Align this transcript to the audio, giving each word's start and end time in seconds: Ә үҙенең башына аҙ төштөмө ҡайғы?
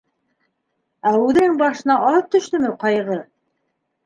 Ә 1.09 1.11
үҙенең 1.25 1.53
башына 1.59 1.99
аҙ 2.09 2.19
төштөмө 2.37 2.73
ҡайғы? 2.87 3.21